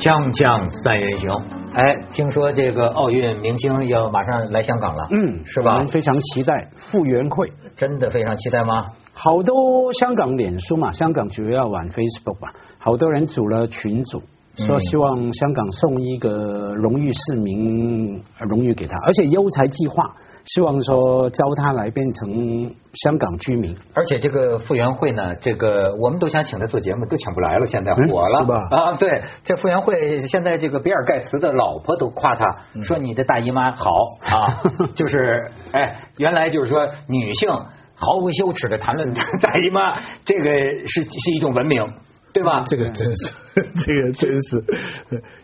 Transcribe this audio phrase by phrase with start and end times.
[0.00, 1.30] 锵锵三人行，
[1.74, 5.88] 哎，听说这个奥运明星要马上来香港了，嗯，是吧我们？
[5.88, 7.52] 非常期待傅园慧。
[7.76, 8.86] 真的非常期待吗？
[9.12, 14.22] 好多香港脸书嘛，香港主要玩 Facebook 吧，好多人组了群组，
[14.56, 23.76] 说嗯希望香港送一个荣誉市民呃荣誉给他，而且优才计划，希望说招他来变成香港居民。
[23.94, 28.92] 而且这个傅园慧呢，这个我们都想请他做节目，都请不来了，现在嗯火了、是吧啊！
[28.98, 33.90] 对，这傅园慧现在这个比尔盖茨的老婆都夸他，嗯说你的大姨妈好
[34.22, 34.62] 啊，
[34.94, 37.50] 就是哎，原来就是说女性
[37.94, 39.92] 毫无羞耻的谈论大姨妈，
[40.24, 40.50] 这个
[40.86, 41.86] 是是一种文明，
[42.32, 42.62] 对吧？
[42.66, 43.32] 这个真是，
[43.84, 44.62] 这个真是，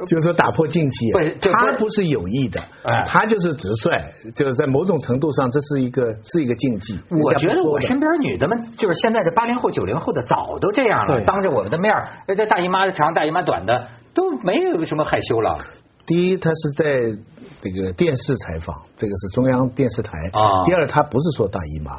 [0.07, 1.13] 就是说打破禁忌
[1.53, 6.99] 他不是有意的哎，他就是直率，就是在某种程度上，这是一个是一个禁忌。
[7.11, 15.59] 我觉得我身边女的们，就是现在的八零后、九零后的，早都这样了，当着我们的面儿，这大姨妈长、大姨妈短的，都没有什么害羞了。
[16.07, 17.19] 第一，他是在
[17.61, 21.93] 这个电视采访，这个是中央电视台啊第二，他不是说大姨妈，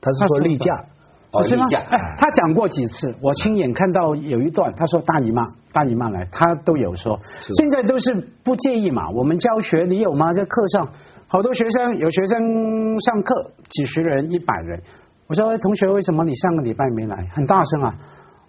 [0.00, 0.86] 他是说例假。
[1.32, 1.64] 哦，是吗？
[1.72, 7.18] 哎，他讲过几次，我亲眼看到有一段，他说大姨妈，大姨妈来，他都有说。
[7.56, 10.32] 现在都是不介意嘛，我们教学你有吗？
[10.32, 10.88] 在课上，
[11.28, 14.82] 好多学生有学生上课，几十人、一百人，
[15.28, 17.28] 我说哎同学，为什么你上个礼拜没来？
[17.32, 17.94] 很大声啊！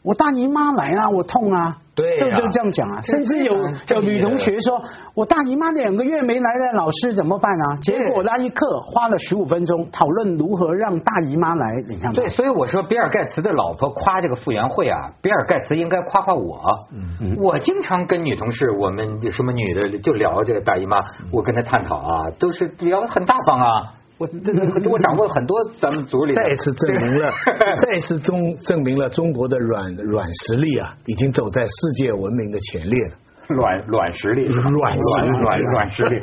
[0.03, 3.01] 我大姨妈来了，我痛啊，对呀就就这样讲啊。
[3.03, 3.55] 甚至有
[3.89, 4.81] 有女同学说，
[5.13, 7.77] 我大姨妈两个月没来了，老师怎么办啊？
[7.83, 16.87] 结果那一刻花了十五分钟讨论如何让大姨妈来，你看对，所以我说比尔盖茨的老婆夸这个傅园慧啊，比尔盖茨应该夸夸我。
[16.91, 17.35] 嗯。
[17.37, 20.97] 我经常跟女同事，我们什么女的就聊这个大姨妈，
[21.31, 23.93] 我跟她探讨啊，都是聊得很大方啊。
[24.21, 33.15] 我这个我掌握很多咱们组里的再次证明了这个，再次中证明了中国的软软实力啊，已经走在世界文明的前列了。
[33.53, 36.19] 卵卵实力，卵卵卵卵实力，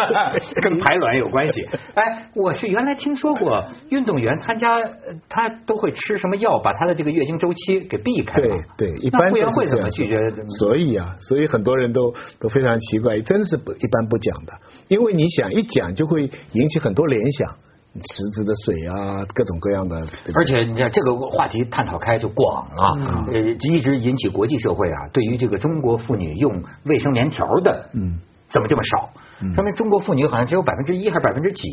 [0.62, 1.62] 跟排卵有关系。
[1.94, 10.16] 哎，我是原来听说过，运动员参加呃他都会吃什么药，把他的这个月经周期给避开嘛对对，一般那傅园慧都是这样怎么拒绝？
[10.58, 14.52] 所以啊，所以很多人都都非常奇怪，真是不一般不讲的，
[14.88, 17.56] 因为你想一讲就会引起很多联想，
[17.96, 28.18] 池子的水啊，各种各样的，而且你看这个话题探讨开就广了，呃，一直引起国际社会啊对于这个中国妇女用卫生棉条的，嗯，
[28.48, 29.10] 怎么这么少？
[29.54, 31.68] 说明中国妇女好像只有百分之一还是百分之几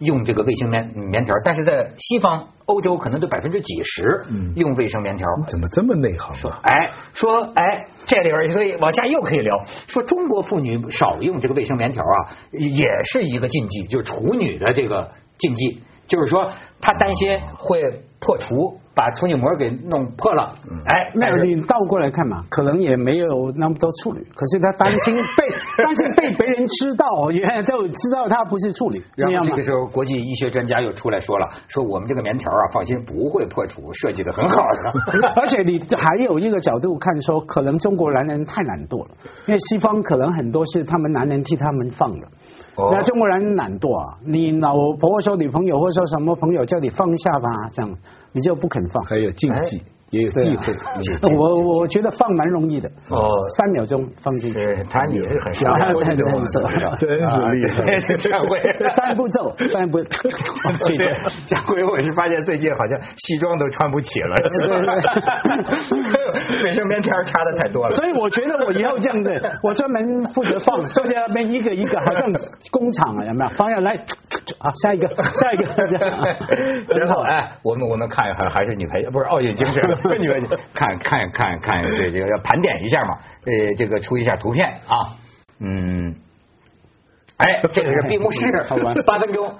[0.00, 5.26] 用这个卫生棉棉条，但是在西方欧洲可能都百分之几十嗯用卫生棉条。
[5.48, 6.60] 怎么这么内行啊？
[6.62, 20.54] 哎，说哎，这里边所以往下又可以聊，说中国妇女少用这个卫生棉条啊，也是一个禁忌，就是处女的这个禁忌，就是说他担心会破除，把处女膜给弄破了。
[20.86, 25.50] 哎，没有，但是你倒过来看嘛，可能也没有那么多处女，可是他担心被
[25.84, 29.62] 担心被别人知道，原来就知道他不是处女，然后这个？
[29.62, 35.30] 时候，国际医学专家又出来说了，说我们这个棉条啊，放心不会破除，设计的很好的。
[35.36, 39.10] 而且你还有一个角度看说，可能中国男人太懒惰了，
[39.46, 42.26] 因为西方可能很多是他们男人替他们放的。
[42.76, 47.90] 哦那中国人懒惰啊，你老婆或说女朋友或者说什么朋友叫你放下吧，这样
[48.32, 49.02] 你就不肯放。
[49.04, 50.72] 还有禁忌，也有对啊忌讳。
[50.72, 54.58] 嗯 我我觉得放蛮容易的，哦三秒钟放进去。
[54.58, 55.62] 对，他也是很对
[56.04, 56.44] 对对对
[56.96, 57.16] 真是
[57.52, 58.60] 厉害张辉，
[58.96, 59.98] 三步骤，三步。
[59.98, 60.96] 对，
[61.46, 64.36] 家辉，我是发现最近好像西装都穿不起了，
[66.64, 67.94] 卫生棉条插的太多了。
[67.96, 72.22] 所以我觉得我以后这样的，我专门负责放，坐在那边一个一个，好像
[72.70, 73.50] 工厂啊，有没有？
[73.56, 73.92] 放下来，
[74.58, 75.64] 啊，下一个，下一个，
[76.98, 79.82] 然后哎，我们我们看一下还是女排不是奥运精神，
[80.18, 85.16] 女 排看看看看这这个要盘点一下嘛，呃，这个出一下图片啊，
[85.60, 86.14] 嗯，
[87.36, 88.40] 哎，这个是闭幕式
[89.06, 89.54] 八分钟。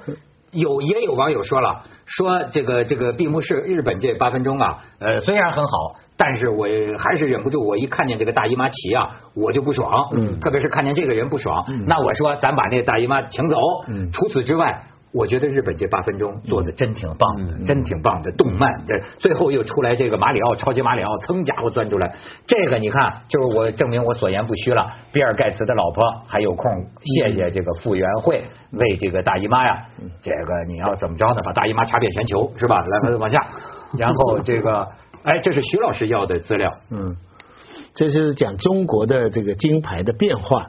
[0.53, 6.67] 有也有网友说了，说这个这个闭幕式日本这八分钟啊，呃，虽然很好，但是我
[6.97, 13.57] 还是忍不住，我一看见这个大姨妈旗啊，我就不爽，嗯特别是看见这个人不爽，那我说咱把那大姨妈请走，
[13.89, 14.83] 嗯除此之外。
[15.13, 18.31] 我觉得日本这八分钟做的真挺棒的，嗯真挺棒的。
[18.33, 22.15] 动漫这最后又出来这个马里奥，超级马里奥，噌家伙钻出来，
[22.47, 24.87] 这个你看，就是我证明我所言不虚了。
[25.13, 26.71] 比尔盖茨的老婆还有空，
[27.03, 29.87] 谢谢这个傅园慧为这个大姨妈呀，
[30.23, 31.41] 这个你要怎么着呢？
[31.43, 32.85] 把大姨妈查遍全球是吧？
[32.85, 33.39] 来，来往下，
[33.97, 34.89] 然后 这个，
[35.23, 37.17] 哎，这是徐老师要的资料，嗯，
[37.95, 40.69] 这是讲中国的这个金牌的变化，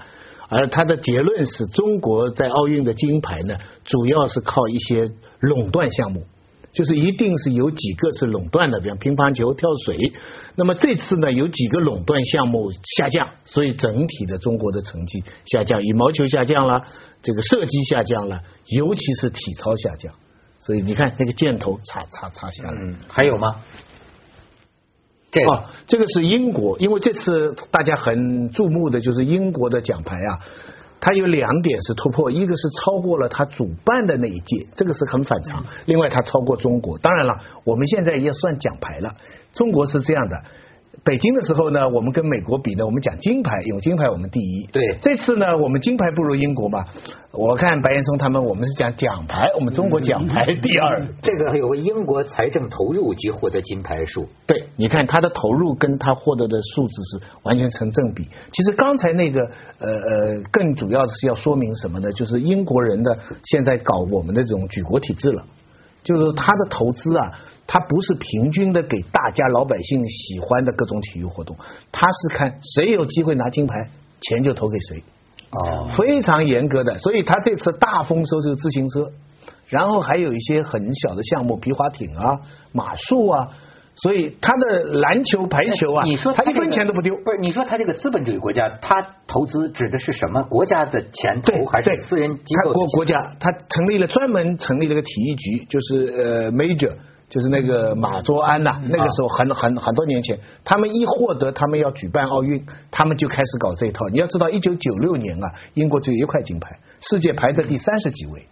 [0.49, 6.23] 而他的结论是中国在奥运的金牌呢，主要是靠一些垄断项目，
[6.71, 10.13] 就是一定是有几个是垄断的，比方乒乓球、跳水。
[10.55, 16.81] 那么这次呢，有几个垄断项目下降，所以整体的中国的成绩下降，羽毛球下降了，
[17.21, 20.13] 这个射击下降了，尤其是体操下降。
[20.59, 22.71] 所以你看那个箭头擦擦擦下来。
[22.81, 23.57] 嗯，还有吗？
[25.29, 30.39] 这个哦，这个是英国，因为这次大家很注目的就是英国的奖牌啊，
[31.01, 36.97] 它有两点是突破，一个是超过了它主办的那一届，这个是很反常；另外它超过中国。
[36.97, 39.15] 当然了，我们现在也算奖牌了，
[39.53, 40.35] 中国是这样的。
[41.03, 44.67] 北京的时候呢，我们跟美国比呢，我们讲金牌，有金牌我们第一。
[44.67, 46.83] 对这次呢，我们金牌不如英国嘛。
[47.31, 51.07] 我看白岩松他们，我们是讲奖牌，我们中国奖牌第二。
[51.21, 58.27] 这个还有个英国财政投入及获得金牌数，对，你看他的投入跟他获得的数字是完全成正比。
[58.51, 59.39] 其实刚才那个
[59.79, 62.11] 呃呃，更主要的是要说明什么呢？
[62.11, 65.45] 就是英国人的现在搞我们的这种举国体制了，
[66.03, 67.31] 就是他的投资啊，
[67.67, 71.55] 他不是平均的给大家老百姓喜欢的各种体育活动，
[71.91, 73.89] 他是看谁有机会拿金牌，
[74.21, 75.03] 钱就投给谁。
[75.51, 79.11] 哦，非常严格的，所以他这次大丰收就是自行车，
[79.67, 82.41] 然后还有一些很小的项目，皮划艇啊、
[82.73, 83.47] 马术啊，
[83.95, 87.15] 所以他的篮球、排球啊，你说他一分钱都不丢。
[87.15, 87.37] 不是？
[87.39, 90.43] 你说他这个资本主义国家，他投资指的是什么？
[90.43, 92.73] 国家的钱对投还是对私人机他构？
[92.73, 96.93] 国国家，他成立了专门成立了个体育局，就是呃 major，
[97.29, 104.06] 就是那个马卓安呐、嗯那个时候很很很多年前，他们一获得他们要举办奥运，他们就开始搞这一套。
[104.07, 108.45] 你要知道，一九九六年啊，英国只有一块金牌，世界排在第三十几位。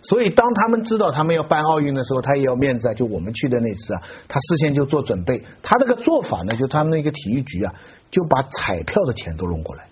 [0.00, 2.94] 所以，当他们知道他们要办奥运的时候，他也要面子啊。
[2.94, 5.42] 就我们去的那次啊，他事先就做准备。
[5.62, 7.74] 他这个做法呢，就他们那个体育局啊，
[8.10, 9.84] 就把彩票的钱都弄过来，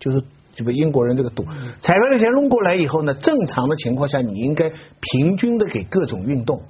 [0.00, 0.22] 就是
[0.54, 1.44] 这个英国人这个赌，
[1.80, 4.70] 彩票的钱弄过来以后呢，正常的情况下，你应该
[5.00, 6.60] 平均的给各种运动，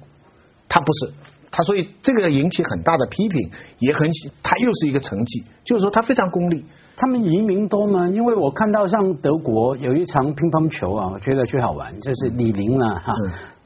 [0.71, 1.13] 他不是。
[1.53, 4.09] 他所以这个引起很大的批评，也很
[4.41, 6.63] 他又是一个成绩，就是说他非常功利。
[6.95, 8.07] 他们移民多吗？
[8.07, 13.13] 因为我看到像德国有一场乒乓球啊，我觉得最好玩，就是李宁啊哈，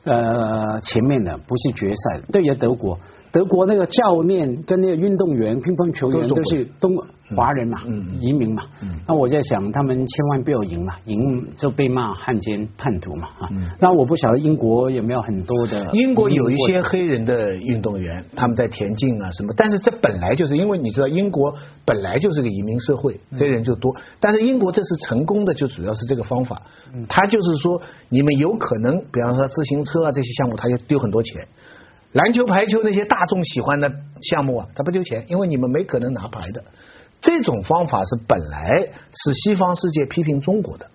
[0.05, 2.97] 呃前面的不是决赛，对于德国，
[3.35, 6.95] 德国那个教练跟那个运动员、乒乓球员都是东
[7.35, 8.63] 华人嘛，嗯移民嘛，
[9.05, 21.53] 那我在想他们千万不要赢嘛，赢就被骂汉奸叛徒嘛啊，那我不晓得英国有没有很多的英国有一些黑人的运动员，他们在田径啊什么，但是这本来就是因为你知道英国
[21.83, 26.61] 本来就是个移民社会，黑人就多，但是英国这次成功的就主要是这个方法，
[27.09, 31.45] 他就是说你们有可能，比方说自行车啊这些项目，他就丢很多钱。
[32.15, 33.91] 篮球、排球那些大众喜欢的
[34.21, 36.63] 项目啊，他不丢钱，因为你们没可能拿牌的。
[37.19, 38.69] 这种方法是本来
[39.11, 40.87] 是西方世界批评中国的，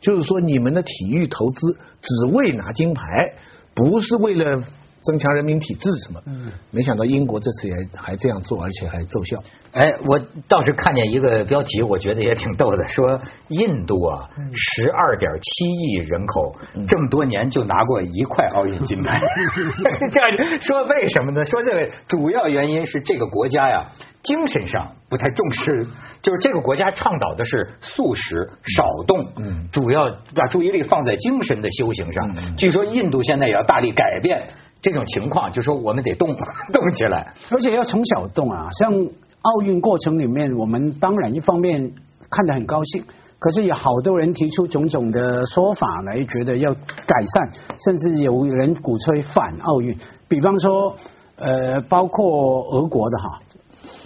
[0.00, 3.32] 就是说你们的体育投资只为拿金牌，
[3.74, 4.62] 不是为了
[5.04, 6.20] 增强人民体质什么。
[6.26, 9.38] 嗯，没想到英国这次也还这样做，而且还奏效。
[9.72, 16.54] 哎，我倒是看见一个标题，我觉得也挺逗的，说印度啊，十二点七亿人口，
[16.86, 19.20] 这么多年就拿过一块奥运金牌。
[20.12, 21.44] 这样说为什么呢？
[21.44, 23.88] 说这个主要原因是这个国家呀，
[24.22, 25.86] 精神上不太重视，
[26.22, 32.32] 就是这个国家倡导的是素食少动，嗯主要把注意力放在精神的修行上。
[32.36, 34.46] 嗯据说印度现在也要大力改变
[34.84, 36.28] 这种情况，就说我们得动
[36.70, 37.32] 动起来。
[37.50, 41.90] 而且要从小动啊，像奥运过程里面，我们当然一方面
[42.30, 43.02] 看得很高兴，
[43.38, 47.50] 可是有好多人提出种种的说法来，觉得要改善，
[47.82, 49.96] 甚至有人鼓吹反奥运。
[50.28, 50.94] 比方说，
[51.36, 53.40] 呃，包括俄国的哈，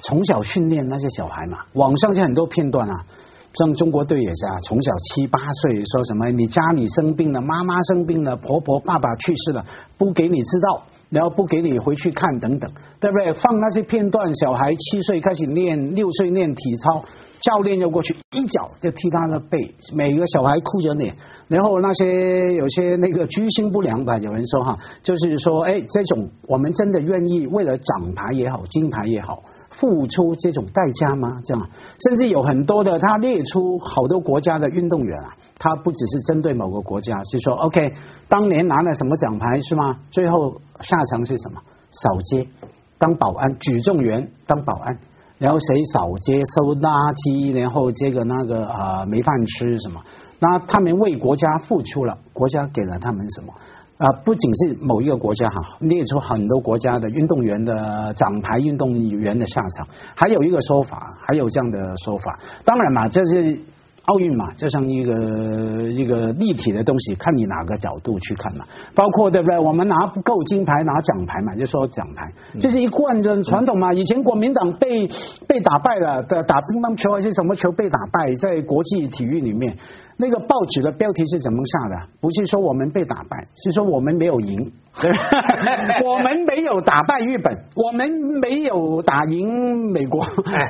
[0.03, 3.05] 从小训练那些小孩嘛，网上就很多片段啊。
[3.59, 9.65] 像中国队也是啊，从小七八岁说什么你家里生病了，妈妈生病了，婆婆爸爸去世了，
[9.97, 13.33] 不给你知道，然后不给你回去看等等，对不对？
[13.33, 17.03] 放那些片段，小孩七岁开始练，六岁练体操，
[17.41, 21.17] 教练就过去一脚就踢他的背，每个小孩哭着脸，
[21.49, 29.43] 然后那些有些那个居心不良吧，有人说哈，就是说，哎，这种我们真的愿意为了奖牌也好，金牌也好。
[29.79, 31.41] 付出这种代价吗？
[31.45, 31.69] 这样，
[32.05, 37.93] 甚至有很多的，他列出好多国家的运动员啊，他不只是针对某个国家，是说 OK，
[38.29, 39.97] 当年拿了什么奖牌是吗？
[40.11, 41.61] 最后下场是什么？
[41.91, 42.47] 扫街，
[42.99, 44.99] 当保安，举重员当保安，
[45.39, 50.01] 然后谁扫街收垃圾，然后这个那个啊、没饭吃什么？
[50.41, 53.53] 那他们为国家付出了，国家给了他们什么？
[53.99, 62.39] 啊、不仅是某一个国家哈，列出很多国家的运动员的奖牌运动员的下场，还有一个说法，还有这样的说法。
[62.65, 63.59] 当然嘛，这是
[64.09, 65.13] 奥运嘛，就像一个
[65.91, 68.65] 一个立体的东西，看你哪个角度去看嘛。
[68.95, 69.59] 包括对不对？
[69.59, 73.93] 我们拿不够金牌拿奖牌嘛，就说奖牌，这是一贯的传统嘛。
[73.93, 75.07] 以前国民党被
[75.47, 79.77] 被打败了的打乒乓球还是什么球被打败，在国际体育里面，
[80.17, 82.09] 那个报纸的标题是怎么下的？
[82.21, 84.73] 不是说我们被打败，是说我们没有赢，
[86.05, 90.25] 我们没有打败日本，我们没有打赢美国，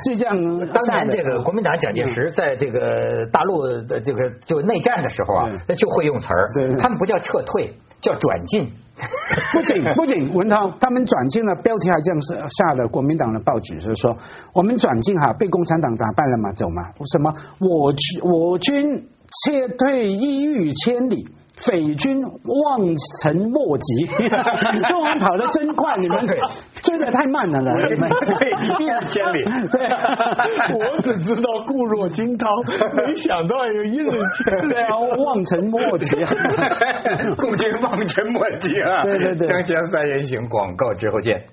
[0.05, 0.35] 是这样。
[0.71, 8.69] 当年这个国民党蒋介石在这个大陆的这个就内战的时候啊，那就会用词儿，他们不叫撤退，叫转进。
[9.53, 14.15] 不仅 不仅文涛他们转进了，标题还这样下的国民党的报纸就是说，
[14.53, 17.93] 我们转进哈被共产党打败了嘛，走嘛，什么我
[18.29, 18.95] 我军
[19.45, 21.27] 撤退一日千里。
[21.65, 22.79] 匪军望
[23.21, 24.05] 尘莫及，
[24.87, 26.25] 就我们跑得真快，你们
[26.81, 27.95] 追的太慢了了，对，
[28.65, 29.43] 一千里。
[29.69, 29.87] 对，
[30.77, 32.49] 我只知道固若金汤，
[32.95, 34.73] 没想到有一日千里，
[35.25, 36.31] 望尘莫及啊！
[37.37, 39.03] 共军望尘莫及啊！
[39.03, 41.43] 对对对，锵锵三人行，广告之后见。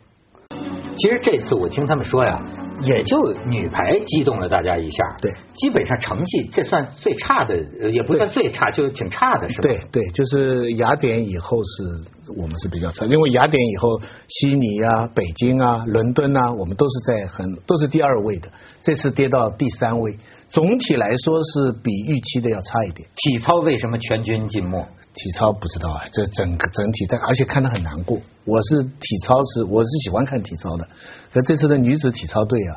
[0.96, 2.40] 其实这次我听他们说呀，
[2.82, 5.04] 也就女排激动了大家一下。
[5.20, 7.56] 对，基本上成绩这算最差的，
[7.90, 9.68] 也不算最差，就挺差的，是吧？
[9.68, 18.48] 对对，就是雅典以后是我们是比较差，因为雅典以后悉尼啊、北京啊、伦敦啊，我们都是在很都是第二位的，
[18.82, 20.16] 这次跌到第三位，
[20.50, 23.08] 总体来说是比预期的要差一点。
[23.16, 24.86] 体操为什么全军尽没？
[25.18, 28.18] 体操不知道啊，这整个整体，但而且看得很难过。
[28.44, 30.86] 我是体操是我是喜欢看体操的，
[31.32, 32.76] 可这次的女子体操队啊，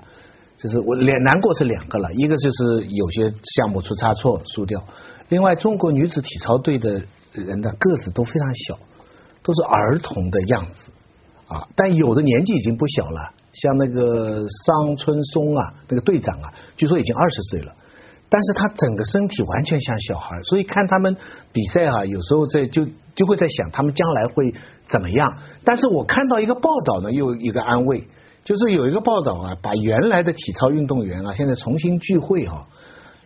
[0.57, 4.81] 就是我两难过是两个了，一个就是有些项目出差错输掉，
[5.27, 7.03] 另外中国女子体操队的
[7.33, 8.79] 人的个子都非常小，
[9.43, 10.91] 都是儿童的样子
[11.49, 17.75] 啊，但有的年纪已经不小了，像那个桑春松啊，那个队长啊，据说已经二十岁了。
[18.29, 21.17] 但是他整个身体完全像小孩，所以看他们
[21.51, 24.53] 比赛啊，有时候在就就会在想他们将来会
[24.87, 25.35] 怎么样。
[25.63, 28.07] 但是我看到一个报道呢，又一个安慰，
[28.43, 32.67] 就是有一个报道啊，把原来的体操运动员啊，现在重新聚会哈，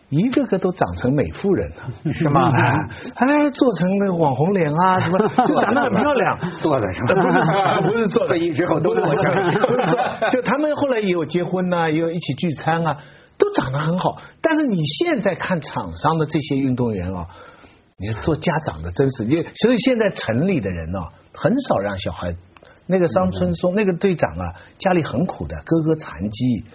[0.09, 1.75] 一个个都长成美妇人了，
[2.13, 2.49] 是吗？
[3.15, 12.97] 哎，做成那个网红脸啊，什么 就长得很漂亮，做的是不是不是做的，之后都做成，就他们后来也有结婚呐，也有一起聚餐啊。
[13.43, 17.27] 都长得很好，但是你现在看场上的这些运动员啊，
[17.97, 20.99] 你做家长的真是，你所以现在城里的人呢，
[21.33, 22.33] 很少让小孩。
[22.85, 26.65] 那个桑春松那个队长啊，家里很苦的，哥哥残疾。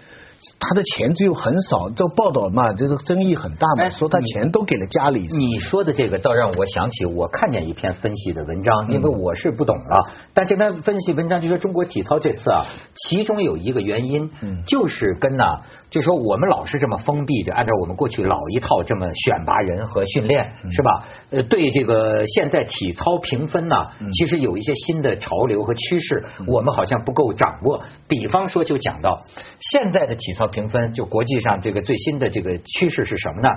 [0.57, 5.27] 他的钱只有很少，这报道嘛，这个争议很大嘛，说他钱都给了家里。
[5.27, 12.65] 你说的这个倒让我想起，我看见一篇分析的文章，因为我是不懂了，但这篇分析文章就说中国体操这次啊，
[12.95, 14.31] 其中有一个原因，
[14.65, 15.43] 就是跟呢，
[15.89, 21.05] 就说我们老是这么封闭的，按照我们过去老一套这么选拔人和训练，是吧？
[21.31, 23.75] 呃，对这个现在体操评分呢，
[24.13, 27.81] 其实有一些新的潮流和趋势，我们好像不够掌握。
[28.07, 29.21] 比方说，就讲到
[29.59, 30.28] 现在的体。
[30.29, 33.49] 体操评分就国际上这个最新的这个趋势是什么呢？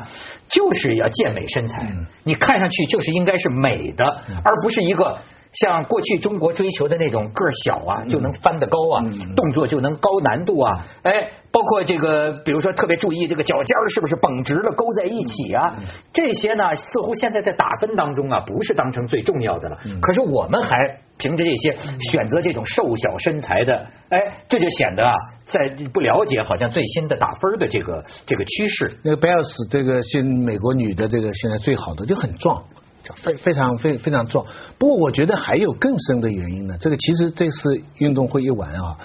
[0.49, 1.87] 就是要健美身材，
[2.25, 4.05] 你看上去就是应该是美的，
[4.43, 5.19] 而不是一个
[5.53, 9.05] 像过去中国追求的那种个儿小啊就能翻得高啊，
[9.37, 15.75] 动作就能高难度啊，哎，包括这个比如说特别注意这个脚尖是不是绷直了勾在一起啊，
[16.13, 20.77] 这些呢似乎现在在打分当中啊不是当成最重要的了，可是我们还
[21.19, 21.77] 凭着这些
[22.11, 24.19] 选择这种瘦小身材的，哎，
[24.49, 25.15] 这就显得啊。
[25.45, 25.61] 在
[25.93, 32.63] 不了解好像最新的打分的这个这个趋势，那个贝尔斯这个新美国女的这个现在最好的就很壮，
[33.17, 34.47] 非非常非非常壮。
[34.79, 36.77] 不过我觉得还有更深的原因呢。
[36.81, 38.97] 这个其实这次运动会一完啊，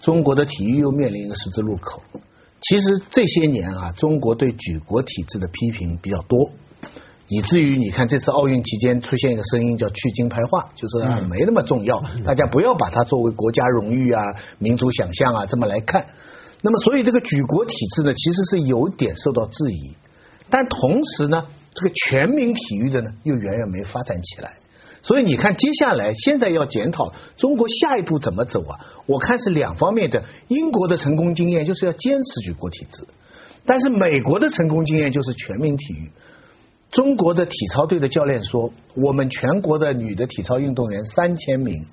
[0.00, 2.02] 中国的体育又面临一个十字路口。
[2.60, 6.50] 其实这些年啊，中国对举国体制的批评比较多。
[7.32, 14.22] 以至于你看这次奥运期间出现一个声音叫去金牌化，就是没那么重要，大家不要把它作为国家荣誉啊、
[14.58, 16.06] 民族想象啊这么来看。
[16.62, 19.94] 那么所以这个举国体制呢，其实是有点受到质疑。
[20.50, 24.56] 但同时呢，这个全民体育的呢，又远远没发展起来。
[25.02, 28.78] 所以你看接下来现在要检讨中国下一步怎么走啊？
[29.06, 30.22] 我看是两方面的。
[30.48, 33.06] 英国的成功经验就是要坚持举国体制，
[33.64, 36.10] 但是美国的成功经验就是全民体育。
[36.90, 41.86] 中国的体操队的教练说：“我们全国的女的体操运动员三千名，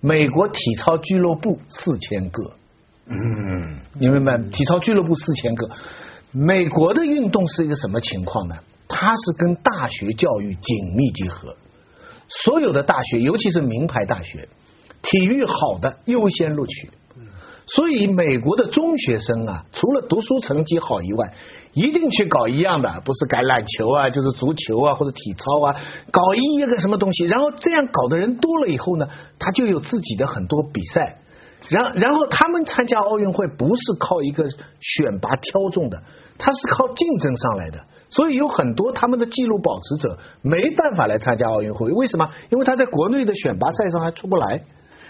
[0.00, 2.52] 美国体操俱乐部四千个。”
[3.08, 4.36] 嗯，你明白？
[4.50, 5.68] 体操俱乐部四千个，
[6.32, 8.56] 美国的运动是一个什么情况呢？
[8.88, 11.56] 它是跟大学教育紧密结合，
[12.28, 14.48] 所有的大学，尤其是名牌大学，
[15.02, 16.90] 体育好的优先录取。
[17.68, 21.34] 所以美国的中学生啊，除了读书成绩好以外，
[21.72, 25.74] 一定去搞一样的，不是橄榄球啊，就是足球啊或者体操啊，
[26.12, 29.08] 搞一个什么东西，然后这样搞的人多了以后呢，
[29.40, 31.18] 他就有自己的很多比赛。
[31.68, 34.44] 然然后他们参加奥运会不是靠一个
[34.80, 36.00] 选拔挑中的，
[36.38, 37.80] 他是靠竞争上来的。
[38.08, 42.28] 所以有很多他们的纪录保持者没办法来参加奥运会，为什么？
[42.50, 44.60] 因为他在国内的选拔赛上还出不来。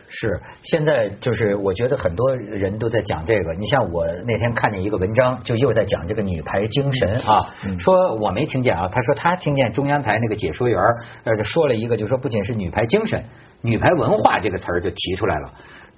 [0.08, 3.52] 是，现在就是我觉得很多人都在讲这个。
[3.54, 7.52] 你像我那天看见一个文章，就又在讲这个女排精神啊。
[7.78, 10.80] 说我没听见啊，他说他听见中央台那个解说员
[11.24, 13.24] 呃说了一个，就说不仅是女排精神，
[13.62, 15.52] 女排文化这个词儿就提出来了。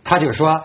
[0.05, 0.65] 他就说。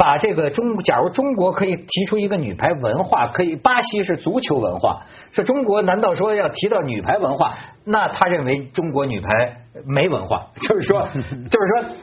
[0.00, 7.56] 把这个中，假如中国可以提出一个女排文化，可以巴西是足球文化，说中国难道说要提到女排文化？
[7.84, 9.28] 那他认为中国女排
[9.84, 11.96] 没文化， 就是说，就是说。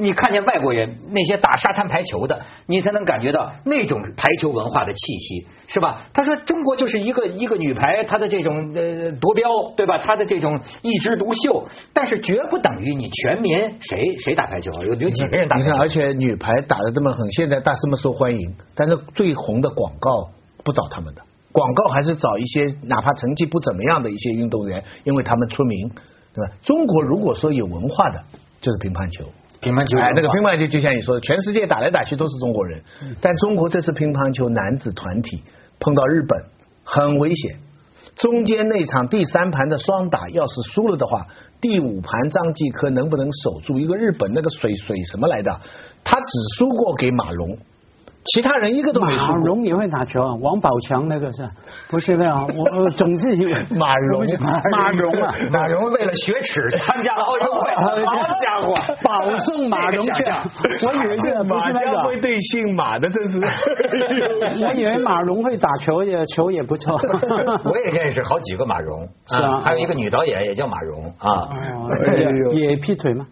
[0.00, 6.06] 你看见外国人那些打沙滩排球的，你才能感觉到那种排球文化的气息，是吧？
[6.12, 9.98] 他说中国就是一个一个女排，她的这种呃夺标，对吧？
[9.98, 15.56] 她的这种一枝独秀，但是绝不等于你全民谁谁打排球，有有几个人打？
[15.58, 20.30] 你看，而且女排打的这么狠，现在大这么受欢迎，但是最红的广告
[20.64, 25.90] 不找他们的，广告还是找一些哪怕成绩不怎么样的一些运动员，因为他们出名，
[26.34, 26.52] 对吧？
[26.62, 28.22] 中国如果说有文化的，
[28.60, 29.24] 就是乒乓球。
[29.60, 32.82] 乒乓球，哎，那个乒乓球就像你说的，全世界打来打去都是中国人，
[33.20, 35.42] 但中国这次乒乓球男子团体
[35.78, 36.44] 碰到日本
[36.82, 37.58] 很危险，
[38.16, 41.26] 中间那场第三盘的双打要是输了的话，
[41.60, 43.78] 第五盘张继科能不能守住？
[43.78, 45.60] 一个日本那个水水什么来的，
[46.02, 47.58] 他只输过给马龙。
[48.22, 51.48] 其他人一个都没马蓉也会打球啊，王宝强那个是，
[51.90, 52.46] 不是那样？
[52.54, 53.28] 我总之
[53.74, 54.22] 马蓉
[54.70, 57.74] 马蓉啊，马蓉为了雪耻参加了奥运会，
[58.04, 60.12] 好家伙，保送马荣去，
[60.86, 63.40] 我以为这不是那个会对姓马的，真是。
[64.66, 67.00] 我以为马蓉会打球也球也不错。
[67.64, 71.48] 我也认识好几个马蓉，是啊，还有一个女导演也叫马蓉啊，
[72.52, 73.24] 也劈腿吗？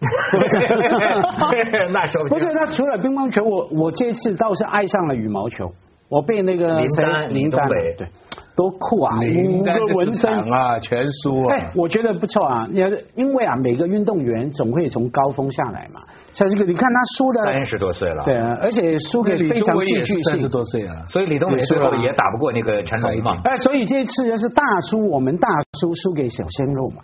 [1.91, 4.78] 那说不是，那除了乒乓球，我我这次倒是爱。
[4.79, 5.69] 爱上了羽毛球，
[6.07, 8.07] 我被那个林丹林丹对
[8.55, 11.53] 多酷啊，五个纹身啊，全输啊！
[11.53, 12.79] 哎，我觉得不错啊，因
[13.15, 15.99] 因为啊，每个运动员总会从高峰下来嘛。
[16.31, 23.41] 像这个，你看他输的三十多岁了，对啊，而且输给非常戏剧性，三十多岁啊，所以李宗伟最后也打不过那个陈龙嘛。
[23.43, 25.49] 哎，所以这次是大输，我们大
[25.81, 27.01] 输输给小鲜肉嘛。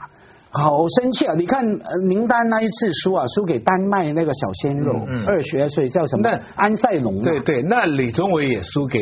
[0.63, 1.33] 好生气啊！
[1.35, 1.63] 你看
[2.07, 4.93] 林丹那一次输啊，输给丹麦那个小鲜肉，
[5.27, 6.29] 二十二岁叫什么？
[6.55, 7.21] 安塞龙。
[7.21, 8.99] 对对，那李宗伟也输给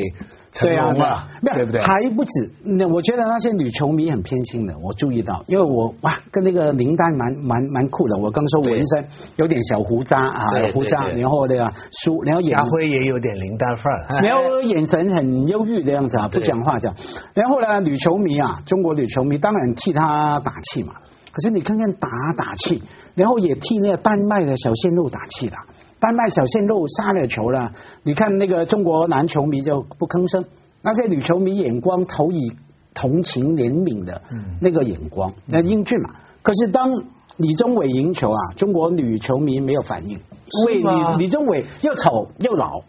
[0.51, 1.81] 成龙啊，对不对？
[1.81, 8.17] 还不止，那我觉得那些女球迷很偏心的，我注意到，因为我哇，跟那个林丹蛮蛮蛮酷的。
[8.17, 9.05] 我刚说纹身
[9.37, 11.71] 有点小胡渣啊，胡渣，然后对吧？
[12.03, 16.95] 输，然后家辉也有点林丹范儿， 然后眼神很忧郁的样子啊，不讲话这样。
[17.33, 20.93] 然后呢，女球迷啊，中国女球迷当然替他打气嘛。
[21.33, 22.81] 可是你看看打打气，
[23.15, 25.57] 然后也替那个丹麦的小鲜肉打气的。
[25.99, 27.71] 丹麦小鲜肉杀了球了，
[28.03, 30.45] 你看那个中国男球迷就不吭声，
[30.83, 32.51] 那些女球迷眼光投以
[32.93, 34.21] 同情怜悯的
[34.61, 36.11] 那个眼光，那英俊嘛。
[36.43, 37.03] 可是当
[37.37, 42.81] 李宗伟赢球啊，中国女球迷没有反应，因为李李宗伟又丑又老。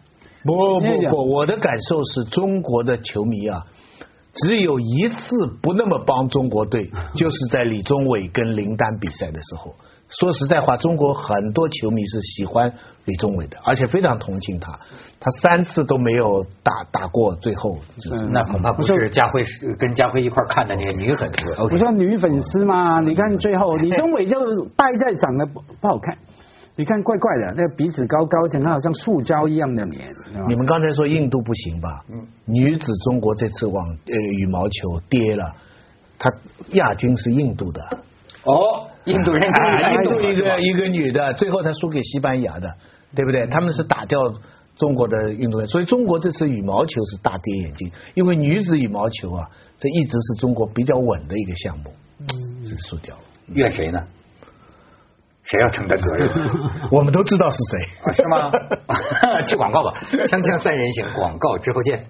[0.43, 3.65] 不不不，我的感受是中国的球迷啊。
[4.43, 9.75] 只有一次不那么帮中国队， 就是在李宗伟跟林丹比赛的时候。
[10.07, 12.71] 说实在话，中国很多球迷是喜欢
[13.05, 14.79] 李宗伟的，而且非常同情他。
[15.19, 17.79] 他三次都没有打打过最后，
[18.29, 19.43] 那恐怕不是家辉
[19.79, 21.51] 跟家辉一块看的那个女粉丝。
[21.59, 24.37] 我说女粉丝嘛，你看最后李宗伟就
[24.77, 26.15] 败在长得不不好看。
[26.77, 30.13] 你看怪怪的，那鼻子高高，整个好像塑胶一样的脸。
[30.47, 32.03] 你们刚才说印度不行吧？
[32.11, 32.21] 嗯。
[32.45, 35.53] 女子中国这次网呃羽毛球跌了，
[36.19, 36.29] 她
[36.71, 37.81] 亚军是印度的。
[38.43, 42.75] 哦，印度人，印度一个一个女的，最后她输给西班牙的，
[43.15, 43.47] 对不对？
[43.47, 44.19] 他们是打掉
[44.75, 53.21] 中国的运动员，所以中国这次羽毛球是大跌眼镜，因为女子羽毛球啊，这一直是中国比较稳的一个项目，嗯，是输掉了。
[53.53, 53.99] 怨谁呢？
[55.45, 56.29] 谁要承担责任？
[56.91, 58.51] 我们都知道是谁，是吗？
[59.45, 62.03] 去广告吧， 锵锵三人行，广告之后见。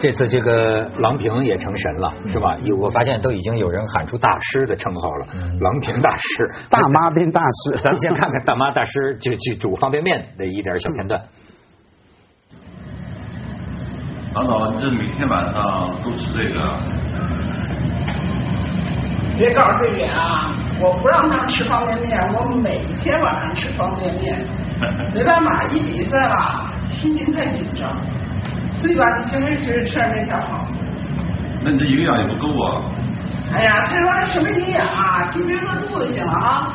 [0.00, 2.56] 这次这个郎平也成神了，是吧？
[2.62, 5.26] 有我发现都已经有人喊出大师的称号了，
[5.60, 7.80] 郎平大师，大妈变大师。
[7.82, 11.20] 咱们先看看大妈大师就去煮方便面的一点小片段。
[14.34, 16.78] 老总，这每天晚上都吃这个？
[19.38, 20.53] 别告诉队员啊！
[20.80, 24.36] 我不让他们吃方便面，我每天晚上吃方便面。
[25.14, 27.88] 没办法，一比赛了，心情太紧张，
[28.80, 30.66] 所以吧，你平时吃吃点面条好。
[31.62, 32.82] 那你这营养也不够啊。
[33.54, 35.30] 哎呀，这玩意儿什么营养啊？
[35.32, 36.72] 提别饿肚子行了啊。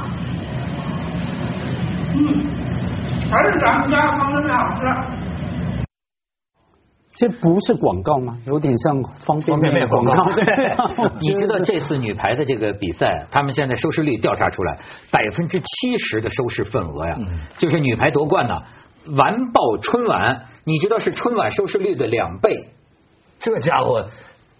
[2.15, 2.43] 嗯，
[3.29, 5.18] 还是咱们家方便面好吃。
[7.19, 8.37] 这不是广告吗？
[8.47, 10.23] 有点像方便面的广告。
[11.19, 14.79] 你知道这次女排的这个比赛，他们现在收视率调查出来，
[15.11, 17.17] 百分之七十的收视份额呀，
[17.57, 18.53] 就是女排夺冠呢，
[19.17, 20.43] 完爆春晚。
[20.63, 22.69] 你知道是春晚收视率的两倍，
[23.39, 24.07] 这家伙，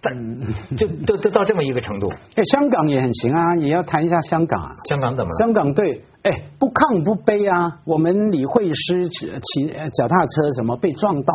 [0.76, 2.12] 就都都到这么一个程度。
[2.34, 4.76] 哎，香港也很行啊，也要谈一下香港啊。
[4.84, 5.36] 香港怎么了？
[5.38, 7.78] 香港队，哎，不亢不卑啊。
[7.86, 11.32] 我们李慧诗骑骑脚踏车什么被撞到。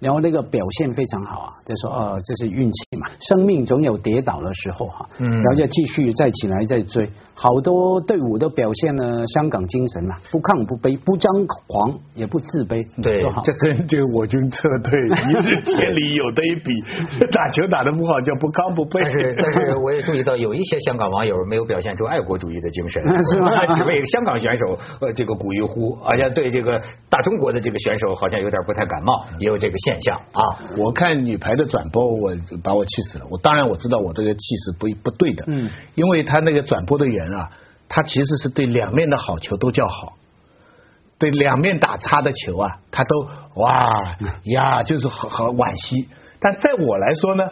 [0.00, 16.80] 然后那个表现非常好啊，就说呃，这是运气嘛，生命总有跌倒的时候哈，嗯，然后就继续再起来再追，好多队伍都表现了香港精神嘛，不亢不卑，不张狂也不自卑，对，这跟这个我军撤退一日千里有得比，
[17.32, 19.00] 打球打得不好叫不亢不卑。
[19.02, 23.66] 但是但是我也注意到有一些香港网友没有表现出爱国主义的精神， 是吗？
[23.74, 26.80] 只为香港选手呃这个鼓一呼，而且对这个
[27.10, 30.42] 大中国的这个选手好像有点不太感冒，也有这个现象啊。
[30.76, 33.24] 我看女排的转播，我把我气死了。
[33.30, 37.50] 我当然我知道我这个气是不不对的，嗯，因为他那个转播的人啊，
[37.88, 40.18] 他其实是对两面的好球都叫好，
[41.18, 46.08] 对两面打差的球啊，他都哇呀，就是好好惋惜。
[46.38, 47.48] 但在我来说呢，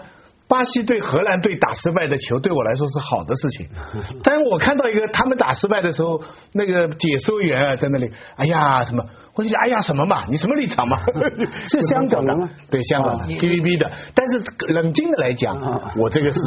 [0.49, 3.67] 巴西对荷兰队打失败的球，对我来说是好的事情。
[4.23, 6.21] 但是我看到一个他们打失败的时候，
[6.53, 9.05] 那个解说员啊在那里，哎呀什么。
[9.39, 10.25] 我就想，哎呀，什么嘛？
[10.31, 10.99] 你什么立场嘛？
[11.69, 12.49] 是香港的吗？
[12.71, 13.91] 对，香港的 TVB 的。
[14.15, 15.55] 但是冷静的来讲，
[15.95, 16.41] 我这个是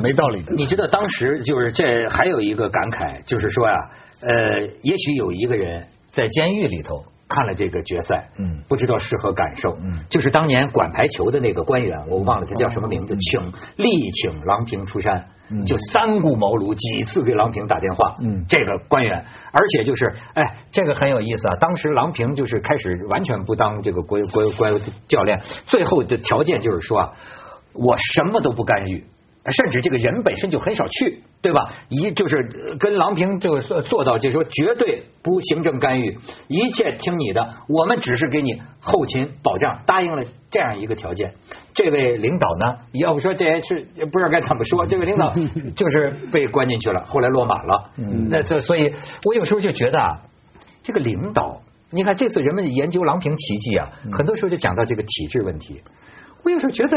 [0.00, 0.54] 没道理的。
[0.54, 3.74] 你知道当时就是这还有一个感慨，就是说呀，
[4.20, 9.76] 呃，也许有一个人在监狱里头看了这个决赛，嗯，不知道是何感受。
[9.82, 15.28] 嗯，就是当年管排球的那个官员，我忘了他叫什么名字，请力请郎平出山。
[15.64, 21.54] 就三顾茅庐几次给郎平打电话，嗯，这个官员，而且就是，哎，这个很有意思啊。
[21.60, 27.12] 当时郎平就是开始完全不当这个国国国教练，最后的条件就是说啊，
[27.74, 29.04] 我什么都不干预，
[29.50, 31.72] 甚至这个人本身就很少去，对吧？
[31.88, 41.34] 一就是跟郎平就做到，就是说绝对不行政干预，一切听你的，我们只是给你后勤保障，答应了这样一个条件。
[41.74, 42.78] 这位领导呢？
[42.92, 44.86] 要不说这也是不知道该怎么说。
[44.86, 45.32] 这位领导
[45.76, 47.90] 就是被关进去了，后来落马了。
[48.30, 48.92] 那这所以，
[49.24, 50.22] 我有时候就觉得啊，
[50.82, 55.82] 这个领导，你看这次人们研究郎平奇迹啊，很多时候就讲到这个体制问题。
[56.46, 56.96] 我有时候觉得，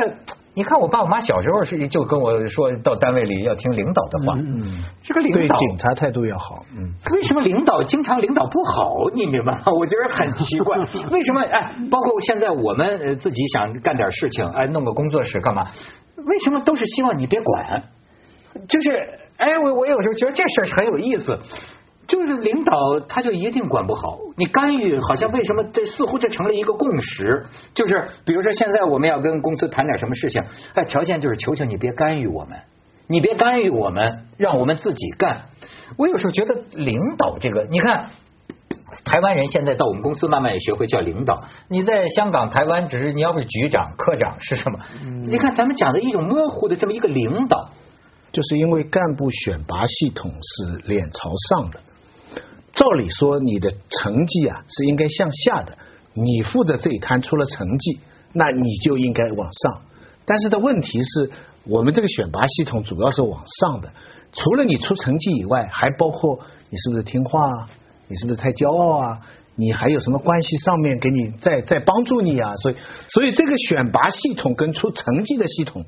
[0.54, 9.10] 你看我爸我妈小时候是就跟我说到单位里要听领导的话，嗯，这个领导对警察态度要好，嗯，为什么领导经常领导不好？
[9.16, 9.62] 你明白吗？
[9.74, 10.78] 我觉得很奇怪，
[11.10, 11.42] 为什么？
[11.42, 15.66] 哎，包括现在我们自己想干点事情，哎，弄个工作室干嘛？
[16.28, 17.82] 为什么都是希望你别管？
[18.68, 21.40] 就是，哎，我我有时候觉得这事儿很有意思。
[22.10, 27.45] 就是领导他就一定管不好，你干预好像为什么这似乎这成了一个共识？
[27.76, 30.43] 就是比如说现在我们要跟公司谈点什么事情，
[30.74, 32.58] 哎，条件就是求求你别干预我们，
[33.08, 35.45] 你别干预我们，让我们自己干。
[35.98, 38.08] 我有时候觉得领导这个，你看
[39.06, 41.43] 台湾人现在到我们公司慢慢也学会叫领导。
[41.67, 44.80] 你在香港、台湾只是你要不是局长、科长是什么？
[45.28, 47.69] 你看咱们讲的一种模糊的这么一个领导，
[48.32, 51.80] 就是因为干部选拔系统是脸朝上的。
[52.80, 55.78] 照理说，你的成绩啊是应该向下的。
[56.13, 58.00] 你负责这一摊出了成绩，
[58.32, 59.82] 那你就应该往上。
[60.24, 61.30] 但是的问题是
[61.65, 63.92] 我们这个选拔系统主要是往上的，
[64.32, 66.39] 除了你出成绩以外，还包括
[66.70, 67.70] 你是不是听话啊？
[68.08, 69.20] 你是不是太骄傲啊？
[69.56, 72.56] 你还有什么关系上面给你在在帮助你啊？
[72.56, 72.76] 所以，
[73.10, 75.86] 所以这个选拔系统跟出成绩的系统。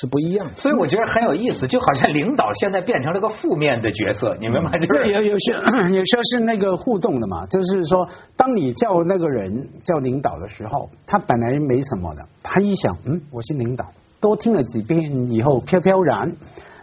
[0.00, 4.70] 是不一样，所以我觉得很有意思，就好像领导现在变成了个负面的角色，你明白吗？
[4.78, 5.52] 就是有有些
[5.94, 13.86] 有些是那个互动的嘛，就是说，当你叫那个人叫领导的时候，他本来没什么的，他一想，嗯，我是领导，
[14.20, 16.32] 多听了几遍以后飘飘然，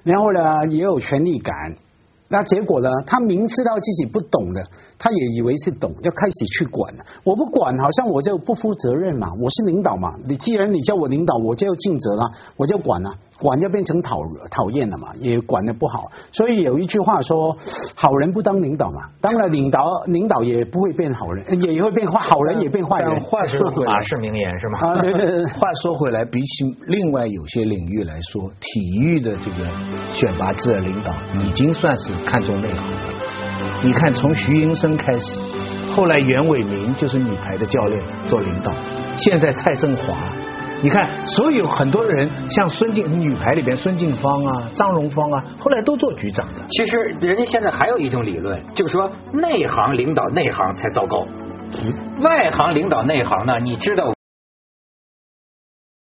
[0.04, 1.54] 然后呢也有权力感。
[2.32, 2.90] 那结果呢？
[3.06, 4.66] 他明知道自己不懂的，
[4.98, 7.04] 他也以为是懂，就开始去管了。
[7.26, 9.28] 我不管，好像我就不负责任嘛。
[9.38, 13.12] 我是领导嘛，你既然你叫我领导，我就要尽责了，我就管了。
[13.42, 14.20] 管就变成讨
[14.52, 16.12] 讨厌了嘛，也管的不好。
[16.32, 17.58] 所以有一句话说
[17.96, 22.20] ：“好人不当领导嘛。”当然领导，领导也不会变好人，也会变坏。
[22.20, 23.20] 好人也变坏人。
[23.20, 24.80] 话说回来，是名言是吗？
[24.82, 24.94] 啊
[25.60, 29.68] 话说回来，比起另外有些领域来说，体育的这个
[30.14, 31.12] 选拔制的领导
[31.44, 32.98] 已经算是看重内行了。
[33.84, 35.40] 你看，从徐英生开始，
[35.94, 38.72] 后来袁伟民就是女排的教练做领导，
[39.18, 40.18] 现在蔡振华。
[40.84, 46.62] 你看，所有很多人像孙静女排里边孙静芳啊、张荣芳啊，后来都做局长的。
[46.70, 51.28] 其实人家现在还有一种理论，就是说内行领导内行才糟糕，
[52.22, 54.12] 外行领导内行呢，你知道。